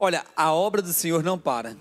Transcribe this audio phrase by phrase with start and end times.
[0.00, 1.76] Olha, a obra do Senhor não para.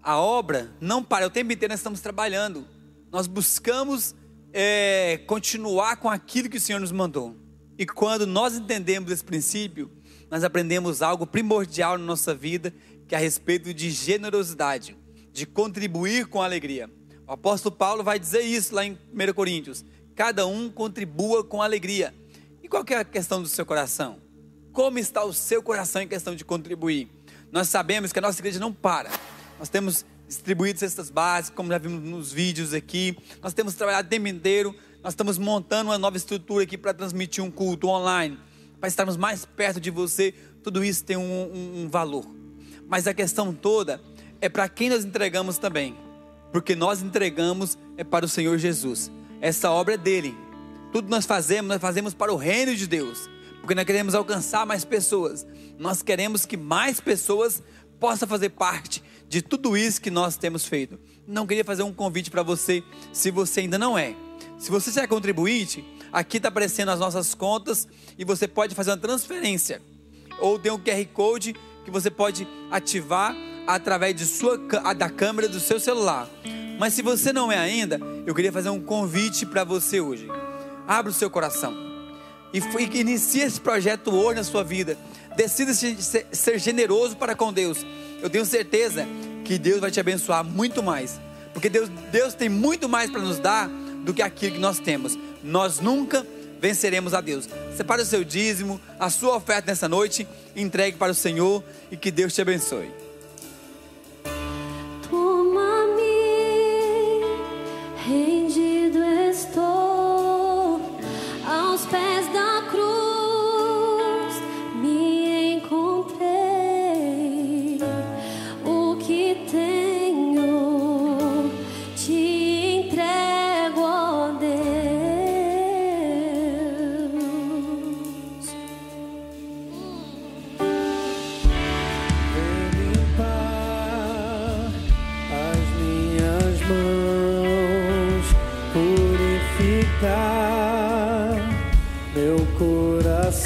[0.00, 1.26] A obra não para.
[1.26, 2.64] O tempo inteiro nós estamos trabalhando.
[3.10, 4.14] Nós buscamos
[4.52, 7.34] é, continuar com aquilo que o Senhor nos mandou.
[7.76, 9.90] E quando nós entendemos esse princípio,
[10.30, 12.72] nós aprendemos algo primordial na nossa vida,
[13.08, 14.96] que é a respeito de generosidade,
[15.32, 16.88] de contribuir com alegria.
[17.26, 19.84] O apóstolo Paulo vai dizer isso lá em 1 Coríntios.
[20.14, 22.14] Cada um contribua com alegria.
[22.62, 24.20] E qual é a questão do seu coração?
[24.72, 27.17] Como está o seu coração em questão de contribuir?
[27.50, 29.10] Nós sabemos que a nossa igreja não para.
[29.58, 33.16] Nós temos distribuído cestas básicas, como já vimos nos vídeos aqui.
[33.42, 34.74] Nós temos trabalhado o tempo inteiro.
[35.02, 38.38] Nós estamos montando uma nova estrutura aqui para transmitir um culto online,
[38.78, 40.34] para estarmos mais perto de você.
[40.62, 42.26] Tudo isso tem um, um, um valor.
[42.86, 44.00] Mas a questão toda
[44.40, 45.96] é para quem nós entregamos também.
[46.52, 49.10] Porque nós entregamos é para o Senhor Jesus.
[49.40, 50.36] Essa obra é dele.
[50.92, 53.28] Tudo nós fazemos, nós fazemos para o reino de Deus.
[53.60, 55.46] Porque nós queremos alcançar mais pessoas.
[55.78, 57.62] Nós queremos que mais pessoas
[58.00, 60.98] possam fazer parte de tudo isso que nós temos feito.
[61.26, 64.14] Não queria fazer um convite para você, se você ainda não é.
[64.58, 67.86] Se você já é contribuinte, aqui está aparecendo as nossas contas
[68.18, 69.80] e você pode fazer uma transferência.
[70.40, 73.36] Ou tem um QR Code que você pode ativar
[73.66, 74.58] através de sua,
[74.96, 76.28] da câmera do seu celular.
[76.78, 80.28] Mas se você não é ainda, eu queria fazer um convite para você hoje.
[80.86, 81.88] Abra o seu coração
[82.52, 84.96] e, inicie esse projeto hoje na sua vida.
[85.38, 87.86] Decida ser, generoso para com Deus.
[88.20, 89.06] Eu tenho certeza
[89.44, 91.20] que Deus vai te abençoar muito mais.
[91.54, 93.68] Porque Deus, Deus tem muito mais para nos dar
[94.04, 95.16] do que aquilo que nós temos.
[95.44, 96.26] Nós nunca
[96.60, 97.48] venceremos a Deus.
[97.76, 102.10] Separe o seu dízimo, a sua oferta nessa noite, entregue para o Senhor e que
[102.10, 102.90] Deus te abençoe.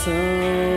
[0.04, 0.71] coração.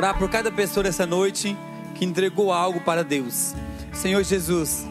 [0.00, 1.54] Orar por cada pessoa essa noite
[1.94, 3.54] que entregou algo para Deus.
[3.92, 4.86] Senhor Jesus,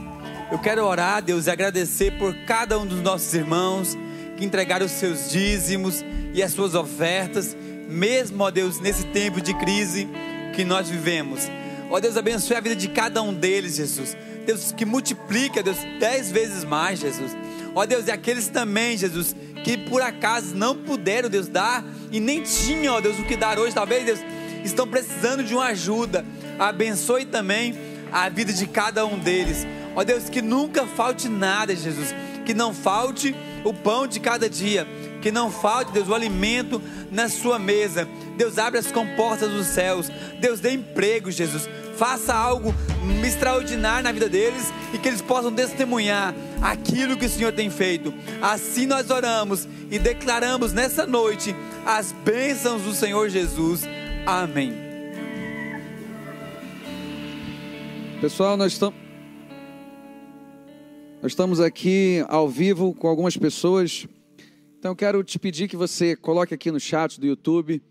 [0.52, 3.98] eu quero orar, Deus, e agradecer por cada um dos nossos irmãos
[4.38, 7.58] que entregaram os seus dízimos e as suas ofertas,
[7.90, 10.08] mesmo, ó Deus, nesse tempo de crise
[10.56, 11.50] que nós vivemos.
[11.90, 14.16] Ó Deus, abençoe a vida de cada um deles, Jesus.
[14.46, 17.36] Deus, que multiplica, Deus, dez vezes mais, Jesus.
[17.74, 22.44] Ó Deus, e aqueles também, Jesus, que por acaso não puderam, Deus, dar e nem
[22.44, 24.20] tinham, ó Deus, o que dar hoje, talvez, Deus,
[24.64, 26.26] estão precisando de uma ajuda.
[26.58, 27.78] Abençoe também
[28.12, 29.66] a vida de cada um deles.
[29.96, 32.14] Ó Deus, que nunca falte nada, Jesus.
[32.46, 34.88] Que não falte o pão de cada dia.
[35.22, 38.08] Que não falte, Deus, o alimento na sua mesa.
[38.38, 40.10] Deus, abre as comportas dos céus.
[40.40, 41.70] Deus, dê emprego, Jesus.
[41.98, 42.74] Faça algo
[43.26, 48.14] extraordinário na vida deles e que eles possam testemunhar aquilo que o Senhor tem feito.
[48.42, 51.54] Assim nós oramos e declaramos nessa noite
[51.86, 53.82] as bênçãos do Senhor Jesus.
[54.32, 54.72] Amém.
[58.22, 59.00] Pessoal, nós estamos.
[61.20, 64.08] Nós estamos aqui ao vivo com algumas pessoas.
[64.78, 67.82] Então, quero te pedir que você coloque aqui no chat do YouTube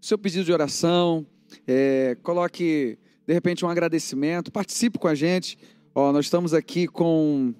[0.00, 1.26] seu pedido de oração,
[1.66, 2.96] é, coloque
[3.26, 5.58] de repente um agradecimento, participe com a gente.
[5.92, 7.52] Ó, nós estamos aqui com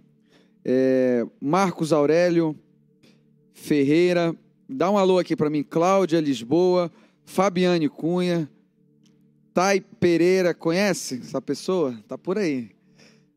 [0.65, 2.57] é, Marcos Aurélio
[3.53, 4.35] Ferreira,
[4.69, 6.93] dá um alô aqui para mim, Cláudia Lisboa,
[7.31, 8.51] Fabiane Cunha,
[9.55, 11.97] Tai Pereira, conhece essa pessoa?
[12.09, 12.73] Tá por aí,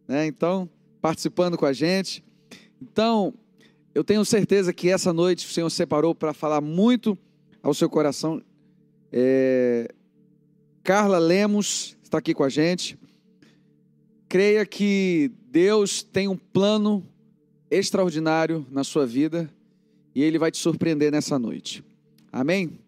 [0.07, 0.25] né?
[0.25, 0.67] Então,
[0.99, 2.23] participando com a gente.
[2.81, 3.35] Então,
[3.93, 7.15] eu tenho certeza que essa noite o Senhor separou para falar muito
[7.61, 8.41] ao seu coração.
[9.11, 9.87] É...
[10.83, 12.97] Carla Lemos está aqui com a gente.
[14.27, 17.05] Creia que Deus tem um plano
[17.69, 19.47] extraordinário na sua vida
[20.15, 21.83] e Ele vai te surpreender nessa noite.
[22.31, 22.82] Amém?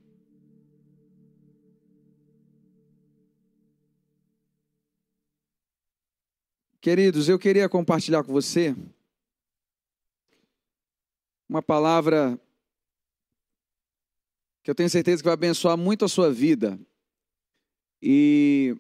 [6.86, 8.76] Queridos, eu queria compartilhar com você
[11.50, 12.40] uma palavra
[14.62, 16.80] que eu tenho certeza que vai abençoar muito a sua vida.
[18.00, 18.78] E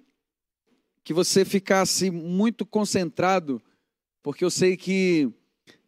[1.03, 3.59] que você ficasse muito concentrado,
[4.21, 5.27] porque eu sei que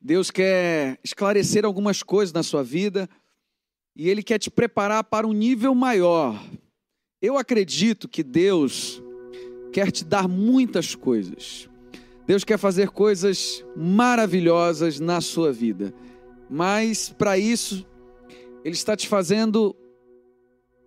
[0.01, 3.07] Deus quer esclarecer algumas coisas na sua vida
[3.95, 6.43] e Ele quer te preparar para um nível maior.
[7.21, 8.99] Eu acredito que Deus
[9.71, 11.69] quer te dar muitas coisas.
[12.27, 15.93] Deus quer fazer coisas maravilhosas na sua vida,
[16.49, 17.87] mas para isso,
[18.65, 19.73] Ele está te fazendo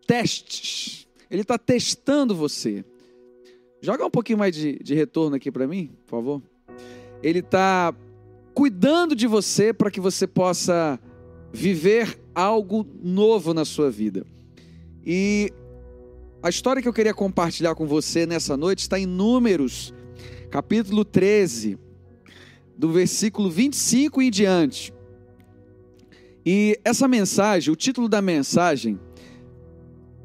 [0.06, 2.85] testes, Ele está testando você.
[3.80, 6.42] Joga um pouquinho mais de, de retorno aqui para mim, por favor.
[7.23, 7.94] Ele está
[8.52, 11.00] cuidando de você para que você possa
[11.50, 14.26] viver algo novo na sua vida.
[15.02, 15.50] E
[16.42, 19.94] a história que eu queria compartilhar com você nessa noite está em Números
[20.50, 21.78] capítulo 13,
[22.76, 24.92] do versículo 25 em diante.
[26.45, 28.99] E essa mensagem, o título da mensagem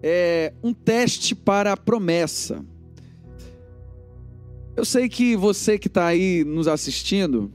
[0.02, 2.66] é um teste para a promessa.
[4.76, 7.52] Eu sei que você que está aí nos assistindo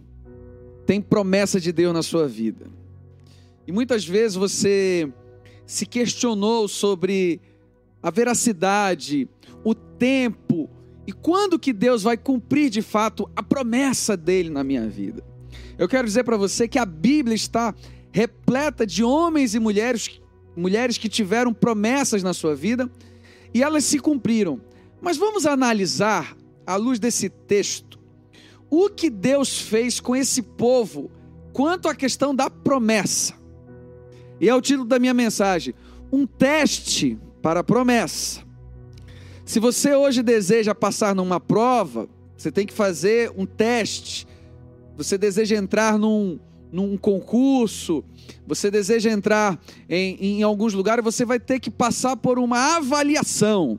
[0.87, 2.67] tem promessa de Deus na sua vida.
[3.67, 5.13] E muitas vezes você
[5.67, 7.41] se questionou sobre
[8.03, 9.29] a veracidade,
[9.63, 10.50] o tempo,
[11.11, 15.25] e quando que Deus vai cumprir de fato a promessa dele na minha vida?
[15.77, 17.75] Eu quero dizer para você que a Bíblia está
[18.13, 20.21] repleta de homens e mulheres,
[20.57, 22.89] mulheres que tiveram promessas na sua vida
[23.53, 24.61] e elas se cumpriram.
[25.03, 27.99] Mas vamos analisar, à luz desse texto,
[28.71, 31.11] o que Deus fez com esse povo
[31.53, 33.35] quanto à questão da promessa.
[34.41, 35.75] E é o título da minha mensagem:
[36.13, 38.49] um teste para a promessa.
[39.51, 44.25] Se você hoje deseja passar numa prova, você tem que fazer um teste.
[44.97, 46.39] Você deseja entrar num,
[46.71, 48.05] num concurso,
[48.47, 53.77] você deseja entrar em, em alguns lugares, você vai ter que passar por uma avaliação.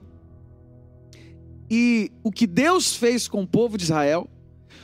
[1.70, 4.30] E o que Deus fez com o povo de Israel,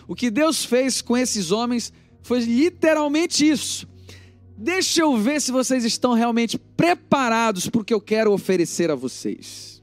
[0.08, 1.92] o que Deus fez com esses homens,
[2.22, 3.90] foi literalmente isso.
[4.58, 8.96] Deixa eu ver se vocês estão realmente preparados para o que eu quero oferecer a
[8.96, 9.77] vocês.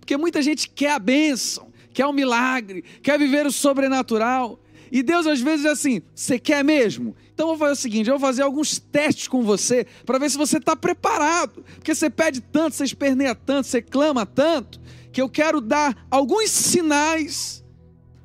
[0.00, 4.58] Porque muita gente quer a bênção, quer o um milagre, quer viver o sobrenatural.
[4.90, 7.14] E Deus às vezes é assim: você quer mesmo?
[7.32, 10.30] Então eu vou fazer o seguinte: eu vou fazer alguns testes com você para ver
[10.30, 11.64] se você está preparado.
[11.76, 14.80] Porque você pede tanto, você esperneia tanto, você clama tanto,
[15.12, 17.64] que eu quero dar alguns sinais,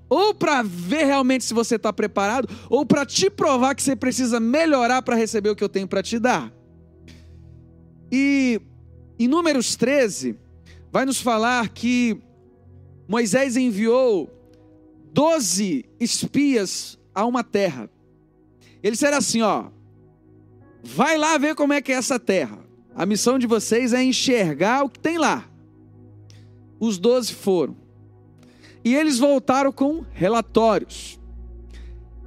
[0.10, 4.40] ou para ver realmente se você está preparado, ou para te provar que você precisa
[4.40, 6.52] melhorar para receber o que eu tenho para te dar.
[8.12, 8.62] E
[9.18, 10.38] em Números 13,
[10.96, 12.18] vai nos falar que
[13.06, 14.30] Moisés enviou
[15.12, 17.90] 12 espias a uma terra.
[18.82, 19.66] Eles disseram assim: ó,
[20.82, 22.60] vai lá ver como é que é essa terra.
[22.96, 25.46] A missão de vocês é enxergar o que tem lá.
[26.80, 27.76] Os doze foram.
[28.82, 31.20] E eles voltaram com relatórios.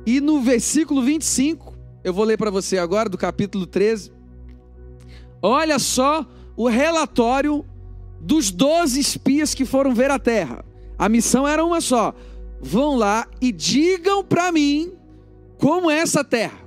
[0.04, 4.12] E no versículo 25, eu vou ler para você agora, do capítulo 13.
[5.40, 7.64] Olha só o relatório
[8.20, 10.64] dos doze espias que foram ver a terra.
[10.98, 12.14] A missão era uma só:
[12.60, 14.92] vão lá e digam para mim
[15.58, 16.58] como é essa terra.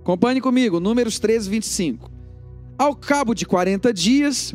[0.00, 2.10] Acompanhe comigo, Números 13, 25.
[2.78, 4.54] Ao cabo de 40 dias,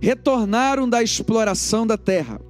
[0.00, 2.40] retornaram da exploração da terra.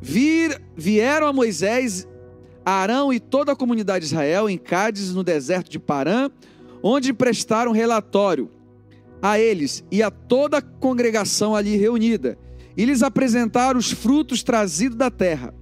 [0.00, 2.06] Vir, vieram a Moisés,
[2.64, 6.30] Arão e toda a comunidade de Israel em Cádiz, no deserto de Parã,
[6.82, 8.48] onde prestaram relatório
[9.22, 12.36] a eles e a toda a congregação ali reunida.
[12.76, 15.54] E lhes apresentaram os frutos trazidos da terra.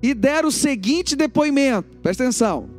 [0.00, 2.70] E deram o seguinte depoimento: presta atenção.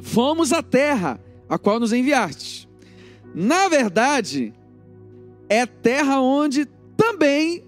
[0.00, 2.68] Fomos à terra a qual nos enviaste.
[3.34, 4.52] Na verdade,
[5.48, 6.66] é terra onde
[6.96, 7.62] também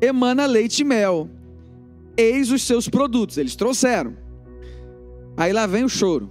[0.00, 1.28] emana leite e mel.
[2.16, 4.16] Eis os seus produtos, eles trouxeram.
[5.36, 6.28] Aí lá vem o choro.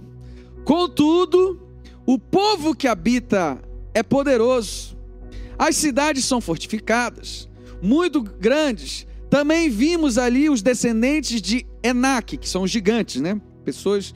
[0.64, 1.60] Contudo,
[2.06, 3.60] o povo que habita
[3.94, 4.96] é poderoso.
[5.58, 7.48] As cidades são fortificadas,
[7.80, 9.06] muito grandes.
[9.30, 13.40] Também vimos ali os descendentes de Enac, que são gigantes, né?
[13.64, 14.14] Pessoas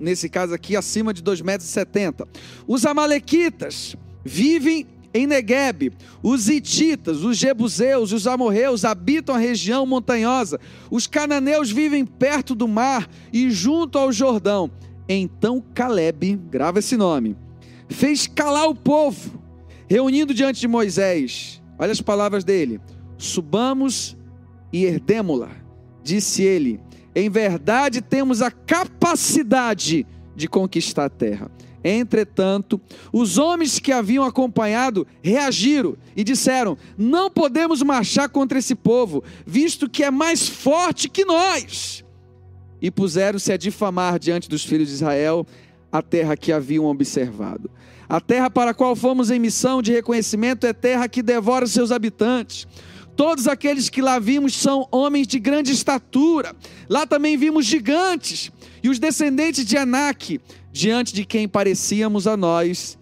[0.00, 2.28] nesse caso aqui, acima de 2,70 metros.
[2.66, 5.92] Os amalequitas vivem em Negueb.
[6.22, 10.60] Os ititas, os jebuseus, os amorreus habitam a região montanhosa.
[10.90, 14.70] Os cananeus vivem perto do mar e junto ao Jordão.
[15.08, 17.36] Então Caleb, grava esse nome,
[17.88, 19.42] fez calar o povo,
[19.88, 21.62] reunindo diante de Moisés.
[21.78, 22.80] Olha as palavras dele:
[23.16, 24.16] Subamos
[24.72, 25.50] e herdemo-la.
[26.02, 26.80] Disse ele:
[27.14, 31.50] em verdade, temos a capacidade de conquistar a terra.
[31.84, 32.80] Entretanto,
[33.12, 39.88] os homens que haviam acompanhado reagiram e disseram: Não podemos marchar contra esse povo, visto
[39.88, 42.04] que é mais forte que nós.
[42.80, 45.46] E puseram-se a difamar diante dos filhos de Israel
[45.94, 47.70] a terra que haviam observado.
[48.08, 51.92] A terra para a qual fomos em missão de reconhecimento é terra que devora seus
[51.92, 52.66] habitantes.
[53.14, 56.52] Todos aqueles que lá vimos são homens de grande estatura.
[56.88, 58.50] Lá também vimos gigantes
[58.82, 60.40] e os descendentes de Anak,
[60.72, 62.98] diante de quem parecíamos a nós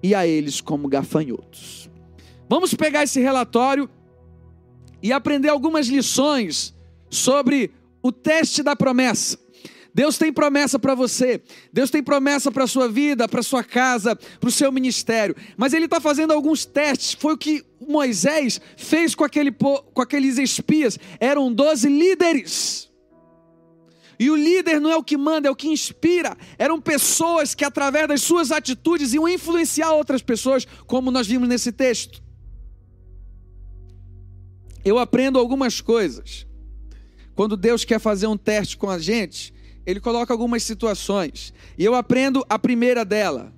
[0.00, 1.90] e a eles como gafanhotos.
[2.48, 3.90] Vamos pegar esse relatório
[5.02, 6.72] e aprender algumas lições
[7.10, 9.36] sobre o teste da promessa.
[9.96, 11.40] Deus tem promessa para você,
[11.72, 15.34] Deus tem promessa para a sua vida, para a sua casa, para o seu ministério,
[15.56, 17.14] mas Ele está fazendo alguns testes.
[17.14, 22.92] Foi o que Moisés fez com, aquele, com aqueles espias, eram doze líderes.
[24.18, 26.36] E o líder não é o que manda, é o que inspira.
[26.58, 31.72] Eram pessoas que, através das suas atitudes, iam influenciar outras pessoas, como nós vimos nesse
[31.72, 32.22] texto.
[34.84, 36.46] Eu aprendo algumas coisas.
[37.34, 39.55] Quando Deus quer fazer um teste com a gente,
[39.86, 41.54] ele coloca algumas situações.
[41.78, 43.54] E eu aprendo a primeira dela.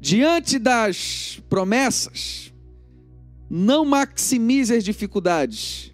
[0.00, 2.52] Diante das promessas,
[3.50, 5.92] não maximize as dificuldades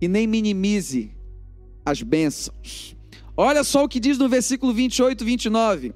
[0.00, 1.14] e nem minimize
[1.84, 2.96] as bênçãos.
[3.36, 5.94] Olha só o que diz no versículo 28 e 29.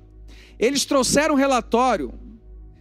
[0.58, 2.12] Eles trouxeram um relatório,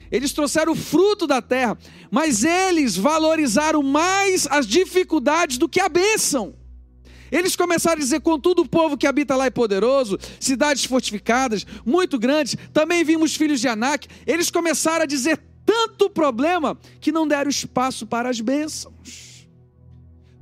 [0.09, 1.77] eles trouxeram o fruto da terra,
[2.09, 6.55] mas eles valorizaram mais as dificuldades do que a bênção.
[7.31, 12.17] Eles começaram a dizer: contudo, o povo que habita lá é poderoso, cidades fortificadas, muito
[12.19, 12.55] grandes.
[12.73, 14.07] Também vimos filhos de Anak.
[14.25, 19.35] Eles começaram a dizer tanto problema que não deram espaço para as bênçãos.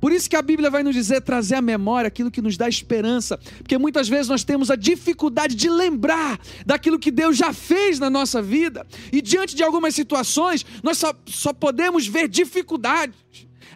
[0.04, 2.68] Por isso que a Bíblia vai nos dizer trazer à memória aquilo que nos dá
[2.68, 7.98] esperança, porque muitas vezes nós temos a dificuldade de lembrar daquilo que Deus já fez
[7.98, 13.16] na nossa vida, e diante de algumas situações, nós só, só podemos ver dificuldades.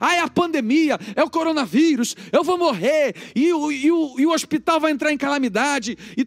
[0.01, 4.27] Ah, é a pandemia, é o coronavírus, eu vou morrer, e o, e o, e
[4.27, 5.97] o hospital vai entrar em calamidade.
[6.17, 6.27] E.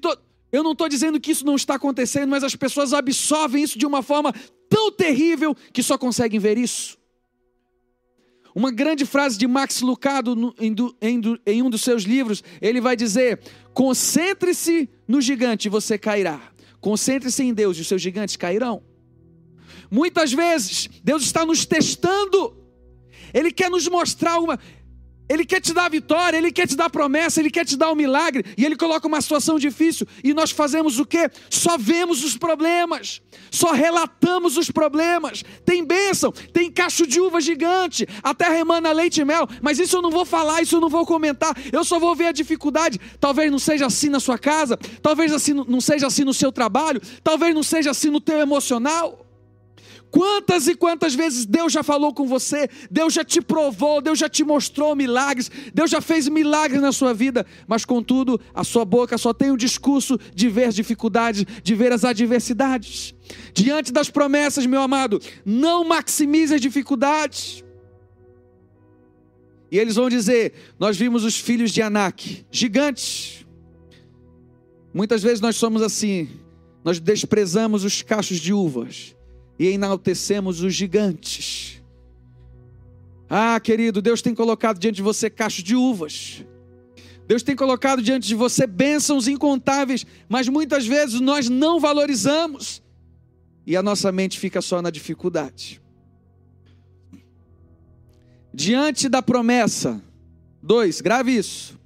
[0.51, 3.85] Eu não estou dizendo que isso não está acontecendo, mas as pessoas absorvem isso de
[3.85, 4.33] uma forma
[4.69, 6.97] tão terrível que só conseguem ver isso.
[8.53, 13.39] Uma grande frase de Max Lucado em um dos seus livros, ele vai dizer:
[13.73, 16.51] concentre-se no gigante e você cairá.
[16.81, 18.83] Concentre-se em Deus e os seus gigantes cairão.
[19.89, 22.57] Muitas vezes, Deus está nos testando
[23.33, 24.59] ele quer nos mostrar uma.
[25.31, 27.77] Ele quer te dar a vitória, Ele quer te dar a promessa, Ele quer te
[27.77, 31.31] dar o um milagre, e Ele coloca uma situação difícil, e nós fazemos o quê?
[31.50, 35.41] Só vemos os problemas, só relatamos os problemas.
[35.65, 39.95] Tem bênção, tem cacho de uva gigante, a terra emana leite e mel, mas isso
[39.95, 43.00] eu não vou falar, isso eu não vou comentar, eu só vou ver a dificuldade.
[43.17, 47.01] Talvez não seja assim na sua casa, talvez assim, não seja assim no seu trabalho,
[47.23, 49.30] talvez não seja assim no teu emocional.
[50.11, 54.27] Quantas e quantas vezes Deus já falou com você, Deus já te provou, Deus já
[54.27, 59.17] te mostrou milagres, Deus já fez milagres na sua vida, mas contudo, a sua boca
[59.17, 63.15] só tem o discurso de ver as dificuldades, de ver as adversidades.
[63.53, 67.63] Diante das promessas, meu amado, não maximize as dificuldades.
[69.71, 73.45] E eles vão dizer: Nós vimos os filhos de Anak, gigantes.
[74.93, 76.29] Muitas vezes nós somos assim,
[76.83, 79.15] nós desprezamos os cachos de uvas
[79.61, 81.83] e enaltecemos os gigantes.
[83.29, 86.43] Ah, querido, Deus tem colocado diante de você cachos de uvas.
[87.27, 92.81] Deus tem colocado diante de você bênçãos incontáveis, mas muitas vezes nós não valorizamos
[93.63, 95.79] e a nossa mente fica só na dificuldade.
[98.51, 100.01] Diante da promessa,
[100.59, 101.79] dois, grave isso.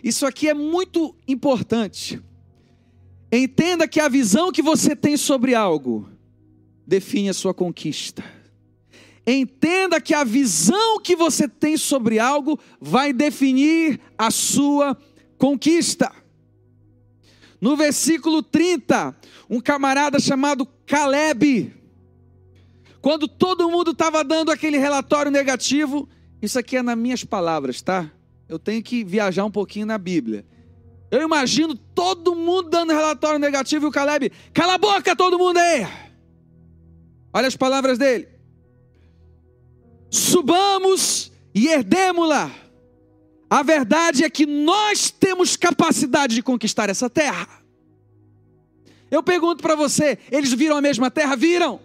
[0.00, 2.22] Isso aqui é muito importante.
[3.32, 6.08] Entenda que a visão que você tem sobre algo
[6.88, 8.24] define a sua conquista.
[9.26, 14.96] Entenda que a visão que você tem sobre algo vai definir a sua
[15.36, 16.10] conquista.
[17.60, 19.14] No versículo 30,
[19.50, 21.74] um camarada chamado Caleb,
[23.02, 26.08] quando todo mundo estava dando aquele relatório negativo,
[26.40, 28.10] isso aqui é nas minhas palavras, tá?
[28.48, 30.46] Eu tenho que viajar um pouquinho na Bíblia.
[31.10, 35.58] Eu imagino todo mundo dando relatório negativo e o Caleb, cala a boca todo mundo
[35.58, 36.07] aí!
[37.32, 38.28] Olha as palavras dele.
[40.10, 42.50] Subamos e herdemos-la.
[43.50, 47.48] A verdade é que nós temos capacidade de conquistar essa terra.
[49.10, 51.34] Eu pergunto para você: eles viram a mesma terra?
[51.36, 51.80] Viram.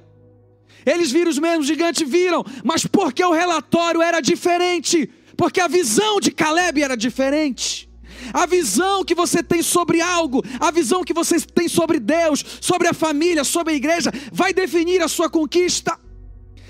[0.86, 2.08] Eles viram os mesmos gigantes?
[2.08, 2.44] Viram.
[2.64, 5.10] Mas porque o relatório era diferente?
[5.38, 7.90] Porque a visão de Caleb era diferente.
[8.32, 12.88] A visão que você tem sobre algo, a visão que você tem sobre Deus, sobre
[12.88, 15.98] a família, sobre a igreja, vai definir a sua conquista.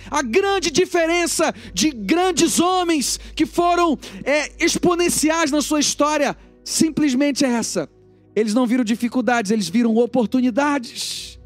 [0.10, 7.50] A grande diferença de grandes homens que foram é, exponenciais na sua história simplesmente é
[7.50, 7.90] essa:
[8.36, 11.40] eles não viram dificuldades, eles viram oportunidades.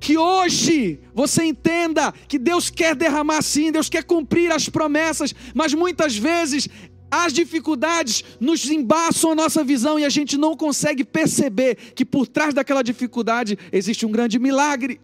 [0.00, 5.72] Que hoje você entenda que Deus quer derramar sim, Deus quer cumprir as promessas, mas
[5.72, 6.68] muitas vezes
[7.10, 12.26] as dificuldades nos embaçam a nossa visão e a gente não consegue perceber que por
[12.26, 15.00] trás daquela dificuldade existe um grande milagre,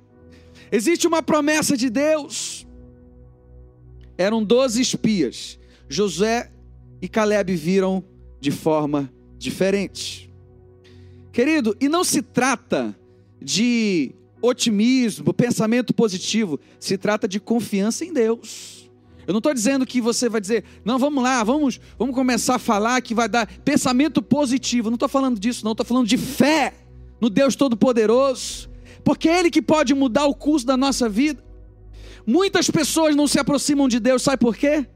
[0.72, 2.66] existe uma promessa de Deus.
[4.18, 5.58] Eram doze espias,
[5.88, 6.50] Josué
[7.00, 8.04] e Caleb viram
[8.40, 10.30] de forma diferente.
[11.32, 12.94] Querido, e não se trata
[13.40, 18.89] de otimismo, pensamento positivo, se trata de confiança em Deus.
[19.26, 22.58] Eu não estou dizendo que você vai dizer, não, vamos lá, vamos, vamos começar a
[22.58, 24.90] falar que vai dar pensamento positivo.
[24.90, 25.72] Não estou falando disso, não.
[25.72, 26.74] Estou falando de fé
[27.20, 28.70] no Deus Todo-Poderoso,
[29.04, 31.44] porque é Ele que pode mudar o curso da nossa vida.
[32.26, 34.86] Muitas pessoas não se aproximam de Deus, sabe por quê?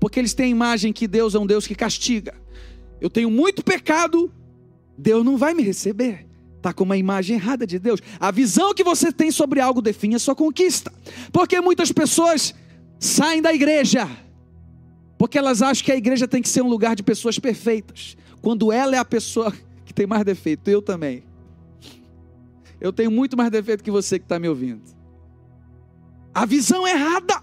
[0.00, 2.34] Porque eles têm a imagem que Deus é um Deus que castiga.
[3.00, 4.32] Eu tenho muito pecado,
[4.96, 6.26] Deus não vai me receber.
[6.56, 8.00] Está com uma imagem errada de Deus.
[8.20, 10.92] A visão que você tem sobre algo define a sua conquista.
[11.32, 12.54] Porque muitas pessoas
[13.02, 14.08] saem da igreja,
[15.18, 18.70] porque elas acham que a igreja tem que ser um lugar de pessoas perfeitas, quando
[18.70, 19.52] ela é a pessoa
[19.84, 21.24] que tem mais defeito, eu também.
[22.80, 24.82] Eu tenho muito mais defeito que você que está me ouvindo.
[26.34, 27.42] A visão errada.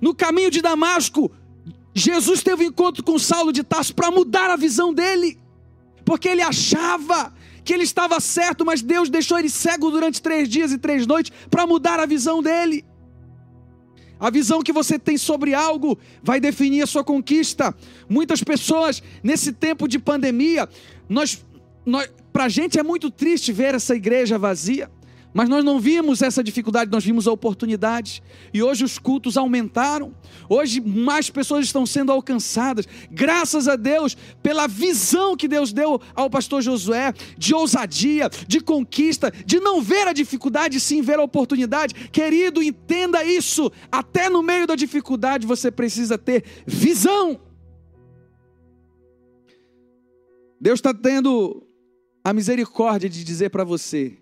[0.00, 1.30] No caminho de Damasco,
[1.94, 5.38] Jesus teve um encontro com Saulo de Tarso para mudar a visão dele,
[6.04, 7.32] porque ele achava
[7.64, 11.32] que ele estava certo, mas Deus deixou ele cego durante três dias e três noites
[11.50, 12.84] para mudar a visão dele.
[14.18, 17.74] A visão que você tem sobre algo vai definir a sua conquista.
[18.08, 20.68] Muitas pessoas, nesse tempo de pandemia,
[21.08, 21.44] nós,
[21.84, 24.90] nós, para a gente é muito triste ver essa igreja vazia.
[25.36, 28.22] Mas nós não vimos essa dificuldade, nós vimos a oportunidade.
[28.54, 30.14] E hoje os cultos aumentaram.
[30.48, 32.88] Hoje mais pessoas estão sendo alcançadas.
[33.10, 39.30] Graças a Deus pela visão que Deus deu ao pastor Josué de ousadia, de conquista,
[39.44, 42.08] de não ver a dificuldade, sim ver a oportunidade.
[42.08, 43.70] Querido, entenda isso.
[43.92, 47.38] Até no meio da dificuldade você precisa ter visão.
[50.58, 51.62] Deus está tendo
[52.24, 54.16] a misericórdia de dizer para você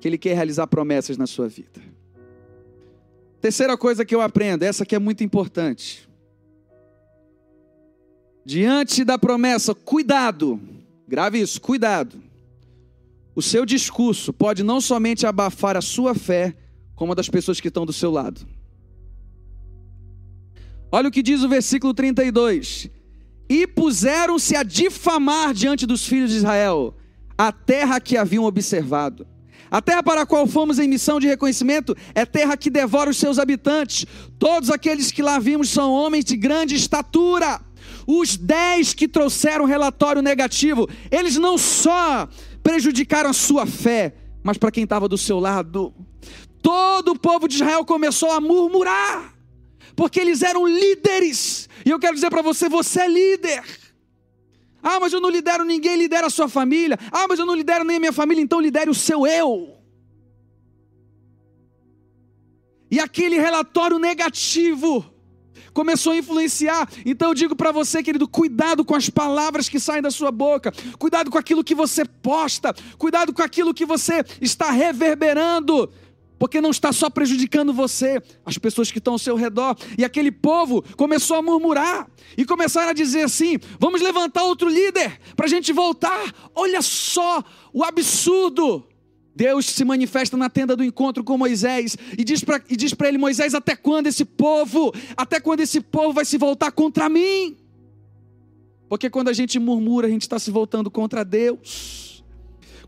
[0.00, 1.80] que Ele quer realizar promessas na sua vida.
[3.40, 6.08] Terceira coisa que eu aprendo, essa que é muito importante.
[8.44, 10.60] Diante da promessa, cuidado,
[11.06, 12.20] grave isso, cuidado.
[13.34, 16.56] O seu discurso pode não somente abafar a sua fé,
[16.94, 18.46] como a das pessoas que estão do seu lado.
[20.92, 22.90] Olha o que diz o versículo 32.
[23.48, 26.94] E puseram-se a difamar diante dos filhos de Israel
[27.38, 29.26] a terra que haviam observado.
[29.70, 33.16] A terra para a qual fomos em missão de reconhecimento é terra que devora os
[33.16, 34.04] seus habitantes.
[34.38, 37.60] Todos aqueles que lá vimos são homens de grande estatura.
[38.06, 42.28] Os dez que trouxeram relatório negativo, eles não só
[42.62, 45.94] prejudicaram a sua fé, mas para quem estava do seu lado,
[46.60, 49.34] todo o povo de Israel começou a murmurar,
[49.94, 51.68] porque eles eram líderes.
[51.84, 53.62] E eu quero dizer para você: você é líder.
[54.82, 56.98] Ah, mas eu não lidero ninguém, lidera a sua família.
[57.10, 59.76] Ah, mas eu não lidero nem a minha família, então lidere o seu eu.
[62.90, 65.04] E aquele relatório negativo
[65.72, 66.88] começou a influenciar.
[67.06, 70.72] Então eu digo para você, querido, cuidado com as palavras que saem da sua boca,
[70.98, 75.90] cuidado com aquilo que você posta, cuidado com aquilo que você está reverberando
[76.40, 79.76] porque não está só prejudicando você, as pessoas que estão ao seu redor.
[79.98, 85.20] E aquele povo começou a murmurar e começaram a dizer assim: vamos levantar outro líder
[85.36, 86.34] para a gente voltar.
[86.54, 88.86] Olha só o absurdo.
[89.36, 93.76] Deus se manifesta na tenda do encontro com Moisés e diz para ele: Moisés, até
[93.76, 97.54] quando esse povo, até quando esse povo vai se voltar contra mim?
[98.88, 102.09] Porque quando a gente murmura, a gente está se voltando contra Deus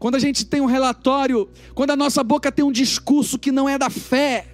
[0.02, 3.68] quando a gente tem um relatório, quando a nossa boca tem um discurso que não
[3.68, 4.48] é da fé.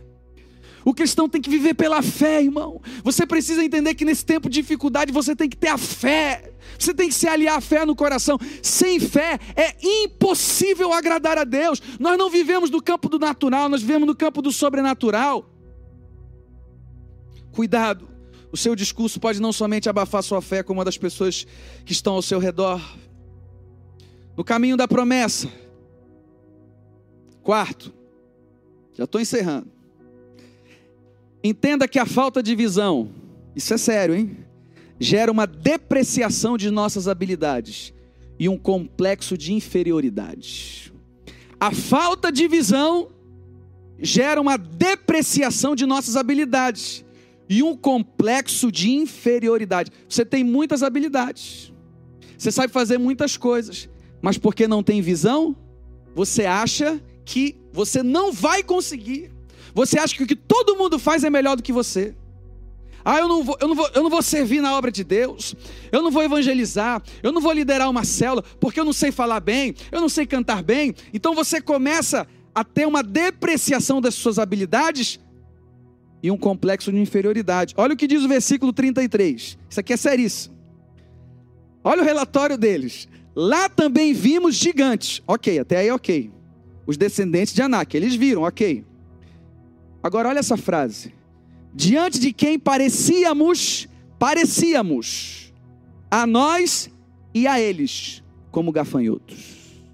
[0.85, 2.83] O cristão tem que viver pela fé, irmão.
[3.03, 6.53] Você precisa entender que nesse tempo de dificuldade você tem que ter a fé.
[6.79, 8.39] Você tem que se aliar à fé no coração.
[8.63, 11.81] Sem fé é impossível agradar a Deus.
[11.99, 15.49] Nós não vivemos no campo do natural, nós vivemos no campo do sobrenatural.
[17.53, 18.07] Cuidado.
[18.53, 21.47] O seu discurso pode não somente abafar sua fé, como a das pessoas
[21.87, 22.83] que estão ao seu redor
[24.39, 25.49] no caminho da promessa.
[27.43, 27.93] Quarto,
[28.95, 29.67] já estou encerrando.
[31.43, 33.11] Entenda que a falta de visão,
[33.57, 34.37] isso é sério, hein?
[35.01, 37.93] Gera uma depreciação de nossas habilidades
[38.39, 40.93] e um complexo de inferioridade.
[41.59, 43.09] A falta de visão
[43.99, 47.05] gera uma depreciação de nossas habilidades
[47.49, 49.91] e um complexo de inferioridade.
[50.09, 51.73] Você tem muitas habilidades,
[52.37, 53.89] você sabe fazer muitas coisas,
[54.21, 55.57] mas porque não tem visão,
[56.15, 59.31] você acha que você não vai conseguir.
[59.75, 62.15] Você acha que o que todo mundo faz é melhor do que você.
[63.05, 65.55] Ah, eu não, vou, eu, não vou, eu não vou servir na obra de Deus,
[65.91, 69.41] eu não vou evangelizar, eu não vou liderar uma célula, porque eu não sei falar
[69.41, 70.95] bem, eu não sei cantar bem.
[71.15, 75.21] Então você começa a ter uma depreciação das suas habilidades
[76.23, 77.75] e um complexo de inferioridade.
[77.77, 79.57] Olha o que diz o versículo 33.
[79.71, 80.57] Isso aqui é seríssimo.
[81.85, 83.09] Olha o relatório deles.
[83.41, 85.23] Lá também vimos gigantes.
[85.25, 86.29] Ok, até aí ok.
[86.85, 88.85] Os descendentes de Anak, eles viram, ok.
[90.03, 91.15] Agora olha essa frase.
[91.73, 93.87] Diante de quem parecíamos,
[94.19, 95.55] parecíamos
[96.11, 96.91] a nós
[97.33, 99.85] e a eles como gafanhotos.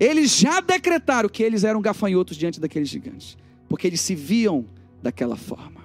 [0.00, 3.36] Eles já decretaram que eles eram gafanhotos diante daqueles gigantes,
[3.68, 4.64] porque eles se viam
[5.02, 5.82] daquela forma.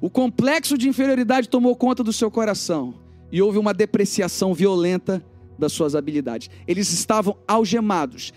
[0.00, 5.24] O complexo de inferioridade tomou conta do seu coração e houve uma depreciação violenta
[5.58, 6.50] das suas habilidades.
[6.66, 8.32] Eles estavam algemados,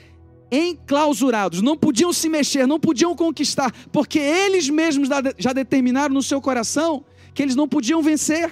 [0.52, 6.42] enclausurados, não podiam se mexer, não podiam conquistar, porque eles mesmos já determinaram no seu
[6.42, 8.52] coração que eles não podiam vencer.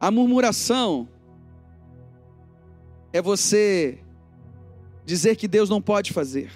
[0.00, 1.08] A murmuração
[3.12, 3.98] é você
[5.04, 6.50] dizer que Deus não pode fazer.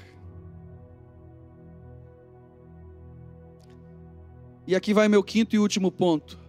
[4.67, 6.46] E aqui vai meu quinto e último ponto.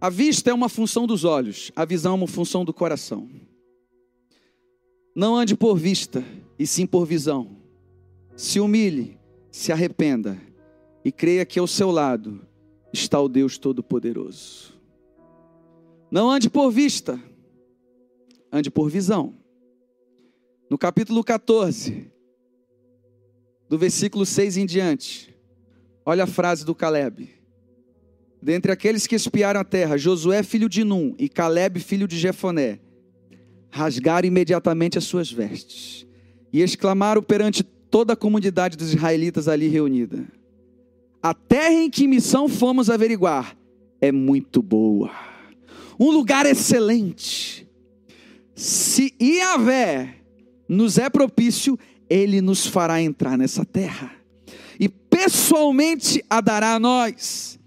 [0.00, 3.28] A vista é uma função dos olhos, a visão é uma função do coração.
[5.14, 6.24] Não ande por vista,
[6.56, 7.56] e sim por visão.
[8.36, 9.18] Se humilhe,
[9.50, 10.40] se arrependa
[11.04, 12.46] e creia que ao seu lado
[12.92, 14.78] está o Deus Todo-Poderoso.
[16.10, 17.20] Não ande por vista,
[18.52, 19.34] ande por visão.
[20.70, 22.08] No capítulo 14,
[23.68, 25.36] do versículo 6 em diante,
[26.06, 27.37] olha a frase do Caleb.
[28.40, 32.78] Dentre aqueles que espiaram a terra, Josué, filho de Num, e Caleb, filho de Jefoné,
[33.70, 36.06] rasgaram imediatamente as suas vestes
[36.52, 40.24] e exclamaram perante toda a comunidade dos israelitas ali reunida:
[41.22, 43.56] A terra em que missão fomos averiguar
[44.00, 45.10] é muito boa,
[45.98, 47.66] um lugar excelente.
[48.54, 50.16] Se Iavé
[50.68, 54.18] nos é propício, ele nos fará entrar nessa terra
[55.18, 57.57] pessoalmente a dará a nós.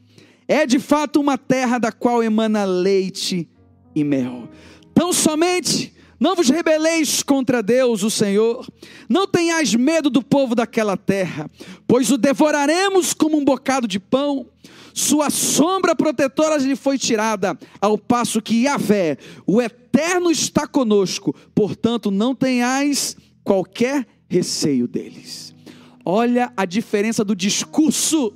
[0.51, 3.47] É de fato uma terra da qual emana leite
[3.95, 4.49] e mel.
[4.93, 8.67] Tão somente não vos rebeleis contra Deus, o Senhor.
[9.07, 11.49] Não tenhais medo do povo daquela terra,
[11.87, 14.45] pois o devoraremos como um bocado de pão.
[14.93, 21.33] Sua sombra protetora lhe foi tirada, ao passo que Yahvé, o Eterno, está conosco.
[21.55, 25.55] Portanto, não tenhais qualquer receio deles.
[26.03, 28.33] Olha a diferença do discurso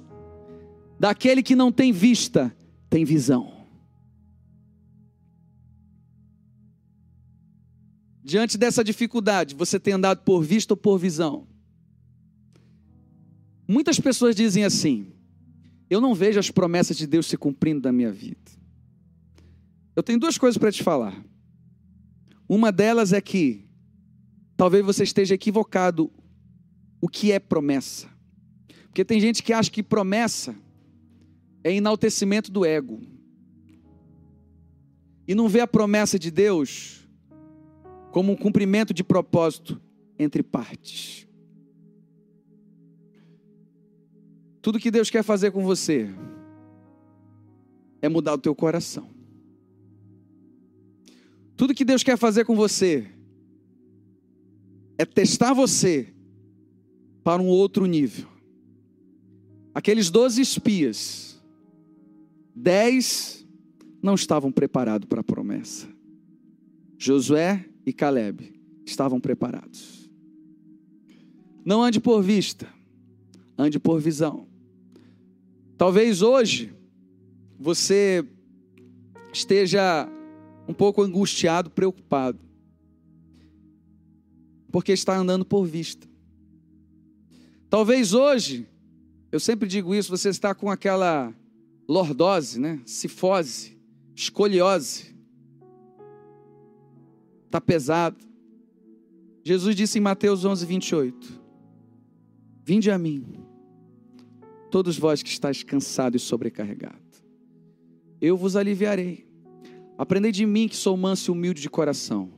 [0.99, 2.55] daquele que não tem vista,
[2.89, 3.53] tem visão.
[8.23, 11.47] Diante dessa dificuldade, você tem andado por vista ou por visão?
[13.67, 15.11] Muitas pessoas dizem assim:
[15.89, 18.51] eu não vejo as promessas de Deus se cumprindo na minha vida.
[19.95, 21.23] Eu tenho duas coisas para te falar.
[22.49, 23.65] Uma delas é que
[24.57, 26.11] talvez você esteja equivocado
[26.99, 28.09] o que é promessa.
[28.85, 30.55] Porque tem gente que acha que promessa
[31.65, 33.01] é enaltecimento do ego.
[35.27, 37.09] E não vê a promessa de Deus
[38.11, 39.81] como um cumprimento de propósito
[40.19, 41.27] entre partes.
[44.61, 46.13] Tudo que Deus quer fazer com você
[47.99, 49.09] é mudar o teu coração.
[51.57, 53.07] Tudo que Deus quer fazer com você
[54.99, 56.13] é testar você
[57.23, 58.29] para um outro nível.
[59.73, 61.34] Aqueles doze espias,
[62.55, 63.45] dez
[64.01, 65.87] não estavam preparados para a promessa.
[66.97, 68.53] Josué e Caleb
[68.85, 70.09] estavam preparados.
[71.65, 72.67] Não ande por vista,
[73.57, 74.47] ande por visão.
[75.77, 76.71] Talvez hoje
[77.59, 78.25] você
[79.33, 80.07] esteja
[80.67, 82.39] um pouco angustiado, preocupado,
[84.71, 86.07] porque está andando por vista.
[87.69, 88.67] Talvez hoje,
[89.31, 91.33] eu sempre digo isso, você está com aquela
[91.87, 92.81] lordose, né?
[92.85, 93.77] Cifose,
[94.15, 95.15] escoliose
[97.55, 98.17] está pesado.
[99.43, 101.41] Jesus disse em Mateus 11, 28:
[102.63, 103.45] Vinde a mim,
[104.69, 107.23] todos vós que estáis cansados e sobrecarregados,
[108.19, 109.25] eu vos aliviarei.
[109.97, 112.29] Aprendei de mim que sou manso e humilde de coração,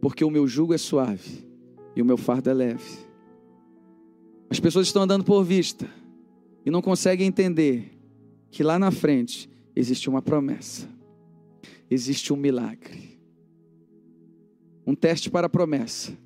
[0.00, 1.46] porque o meu jugo é suave
[1.94, 3.06] e o meu fardo é leve.
[4.50, 5.88] As pessoas estão andando por vista
[6.64, 7.95] e não conseguem entender
[8.56, 10.88] que lá na frente existe uma promessa,
[11.90, 13.16] existe um milagre
[14.86, 16.16] um teste para a promessa.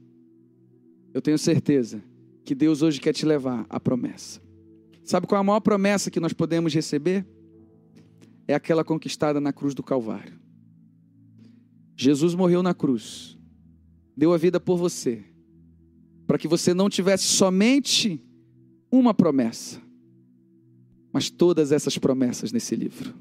[1.14, 2.04] Eu tenho certeza
[2.44, 4.40] que Deus hoje quer te levar à promessa.
[5.02, 7.26] Sabe qual é a maior promessa que nós podemos receber?
[8.46, 10.38] É aquela conquistada na cruz do Calvário.
[11.96, 13.38] Jesus morreu na cruz,
[14.16, 15.24] deu a vida por você,
[16.26, 18.22] para que você não tivesse somente
[18.90, 19.80] uma promessa,
[21.12, 23.14] mas todas essas promessas nesse livro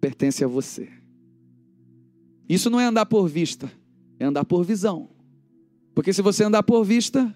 [0.00, 0.88] pertencem a você.
[2.48, 3.70] Isso não é andar por vista,
[4.18, 5.08] é andar por visão.
[5.94, 7.34] Porque se você andar por vista,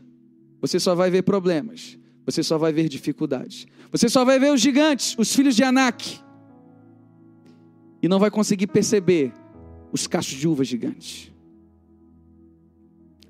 [0.60, 4.60] você só vai ver problemas, você só vai ver dificuldades, você só vai ver os
[4.60, 6.20] gigantes, os filhos de Anak,
[8.02, 9.32] e não vai conseguir perceber
[9.92, 11.32] os cachos de uva gigantes.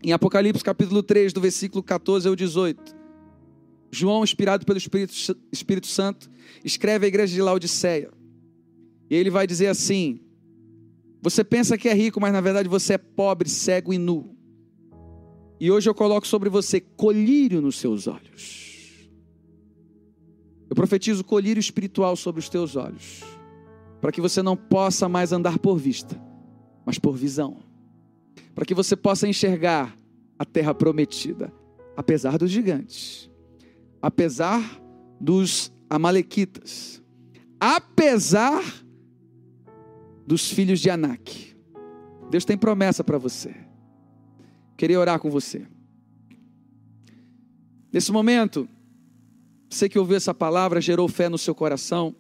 [0.02, 2.97] Em Apocalipse capítulo 3, do versículo 14 ao 18,
[3.90, 5.14] João, inspirado pelo Espírito,
[5.50, 6.30] Espírito Santo,
[6.64, 8.10] escreve à igreja de Laodiceia.
[9.10, 10.20] E ele vai dizer assim:
[11.20, 14.36] você pensa que é rico, mas na verdade você é pobre, cego e nu.
[15.60, 19.08] E hoje eu coloco sobre você colírio nos seus olhos.
[20.70, 23.24] Eu profetizo colírio espiritual sobre os teus olhos,
[24.00, 26.20] para que você não possa mais andar por vista,
[26.84, 27.56] mas por visão.
[28.54, 29.98] Para que você possa enxergar
[30.38, 31.52] a terra prometida,
[31.96, 33.27] apesar dos gigantes,
[34.00, 34.80] apesar
[35.20, 37.02] dos amalequitas,
[37.58, 38.62] apesar
[40.26, 41.56] dos filhos de Anak.
[42.30, 43.54] Deus tem promessa para você.
[44.76, 45.66] Queria orar com você.
[47.92, 48.68] Nesse momento,
[49.68, 52.14] você que ouviu essa palavra gerou fé no seu coração.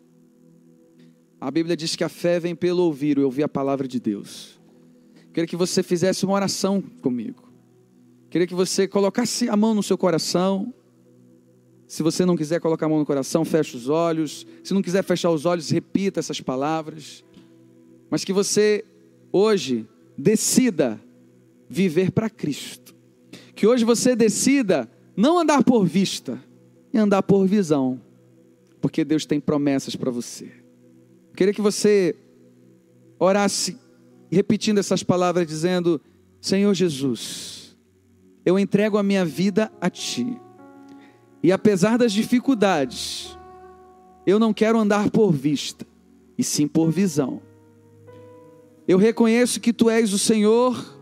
[1.40, 4.58] A Bíblia diz que a fé vem pelo ouvir, e ouvir a palavra de Deus.
[5.32, 7.52] Queria que você fizesse uma oração comigo.
[8.30, 10.74] Queria que você colocasse a mão no seu coração.
[11.88, 14.46] Se você não quiser colocar a mão no coração, feche os olhos.
[14.62, 17.24] Se não quiser fechar os olhos, repita essas palavras
[18.10, 18.84] mas que você
[19.32, 21.00] hoje decida
[21.68, 22.94] viver para Cristo.
[23.54, 26.42] Que hoje você decida não andar por vista,
[26.92, 28.00] e andar por visão,
[28.80, 30.46] porque Deus tem promessas para você.
[30.46, 32.16] Eu queria que você
[33.18, 33.76] orasse
[34.30, 36.00] repetindo essas palavras, dizendo:
[36.40, 37.76] Senhor Jesus,
[38.46, 40.40] eu entrego a minha vida a Ti,
[41.42, 43.38] e apesar das dificuldades,
[44.28, 45.86] Eu não quero andar por vista,
[46.36, 47.40] e sim por visão.
[48.86, 51.00] Eu reconheço que tu és o Senhor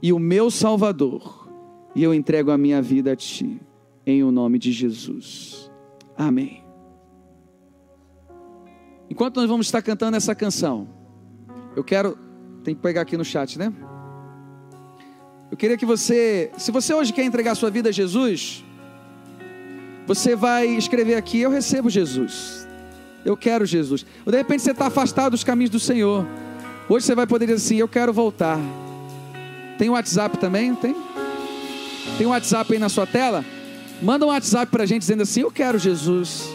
[0.00, 1.46] e o meu Salvador,
[1.94, 3.60] e eu entrego a minha vida a ti,
[4.06, 5.70] em o nome de Jesus.
[6.16, 6.64] Amém.
[9.10, 10.88] Enquanto nós vamos estar cantando essa canção,
[11.76, 12.16] eu quero.
[12.64, 13.70] Tem que pegar aqui no chat, né?
[15.50, 18.64] Eu queria que você, se você hoje quer entregar sua vida a Jesus,
[20.06, 22.66] você vai escrever aqui: Eu recebo Jesus.
[23.24, 24.04] Eu quero Jesus.
[24.26, 26.26] Ou de repente você está afastado dos caminhos do Senhor.
[26.88, 28.58] Hoje você vai poder dizer assim: Eu quero voltar.
[29.78, 30.74] Tem um WhatsApp também?
[30.74, 30.94] Tem?
[32.18, 33.44] Tem um WhatsApp aí na sua tela?
[34.02, 36.48] Manda um WhatsApp para a gente dizendo assim: Eu quero Jesus.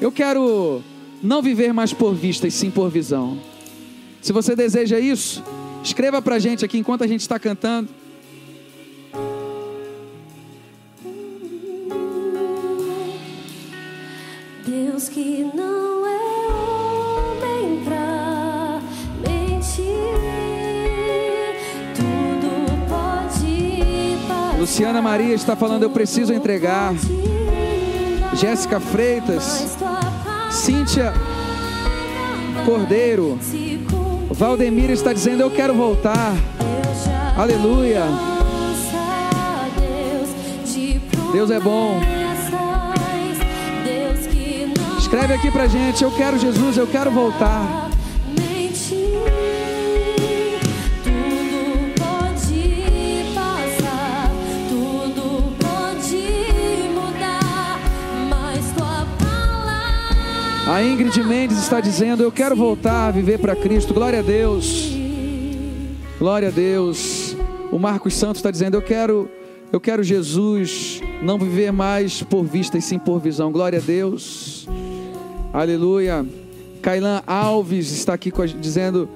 [0.00, 0.82] Eu quero
[1.22, 3.38] não viver mais por vista e sim por visão.
[4.20, 5.42] Se você deseja isso,
[5.82, 7.88] escreva para a gente aqui enquanto a gente está cantando.
[14.94, 16.20] Deus que não é
[16.52, 18.80] homem pra
[19.28, 19.82] mentir,
[21.96, 24.56] tudo pode passar.
[24.56, 26.94] Luciana Maria está falando, eu preciso entregar.
[28.34, 29.76] Jéssica Freitas,
[30.52, 31.12] Cíntia
[32.64, 33.36] Cordeiro,
[34.30, 36.36] Valdemir está dizendo, eu quero voltar.
[37.36, 38.04] Aleluia.
[41.32, 42.13] Deus é bom.
[45.14, 47.88] Escreve aqui pra gente, eu quero Jesus, eu quero voltar.
[60.66, 63.94] A Ingrid Mendes está dizendo, eu quero voltar a viver para Cristo.
[63.94, 64.90] Glória a Deus.
[66.18, 67.36] Glória a Deus.
[67.70, 69.30] O Marcos Santos está dizendo, eu quero,
[69.72, 73.52] eu quero Jesus, não viver mais por vista e sim por visão.
[73.52, 74.43] Glória a Deus.
[75.54, 76.26] Aleluia.
[76.82, 79.08] Kailan Alves está aqui a- dizendo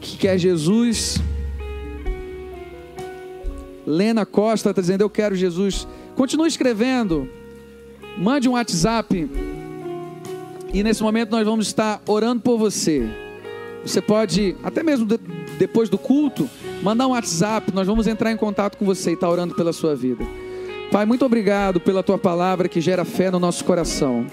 [0.00, 1.20] que quer Jesus.
[3.86, 5.86] Lena Costa está dizendo, eu quero Jesus.
[6.16, 7.28] Continue escrevendo.
[8.18, 9.30] Mande um WhatsApp.
[10.74, 13.08] E nesse momento nós vamos estar orando por você.
[13.86, 15.20] Você pode, até mesmo de-
[15.58, 16.50] depois do culto,
[16.82, 17.72] mandar um WhatsApp.
[17.72, 20.24] Nós vamos entrar em contato com você e estar orando pela sua vida.
[20.90, 24.26] Pai, muito obrigado pela tua palavra que gera fé no nosso coração.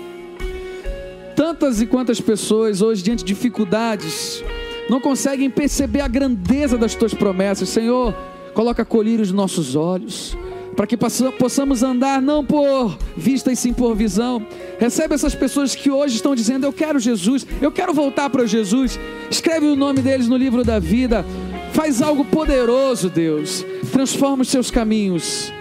[1.40, 4.44] Tantas e quantas pessoas hoje, diante de dificuldades,
[4.90, 7.70] não conseguem perceber a grandeza das tuas promessas.
[7.70, 8.14] Senhor,
[8.54, 10.38] coloca colírios nos nossos olhos,
[10.76, 14.46] para que possa- possamos andar não por vista e sim por visão.
[14.78, 19.00] Recebe essas pessoas que hoje estão dizendo: Eu quero Jesus, eu quero voltar para Jesus.
[19.32, 21.26] Escreve o nome deles no livro da vida.
[21.72, 23.66] Faz algo poderoso, Deus.
[23.94, 25.54] Transforma os seus caminhos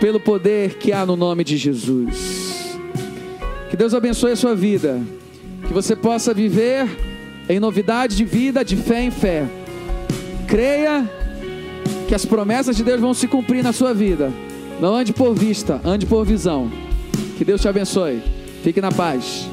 [0.00, 2.43] pelo poder que há no nome de Jesus.
[3.74, 5.02] Que Deus abençoe a sua vida.
[5.66, 6.88] Que você possa viver
[7.48, 9.48] em novidade de vida, de fé em fé.
[10.46, 11.10] Creia
[12.06, 14.32] que as promessas de Deus vão se cumprir na sua vida.
[14.80, 16.70] Não ande por vista, ande por visão.
[17.36, 18.22] Que Deus te abençoe.
[18.62, 19.48] Fique na paz.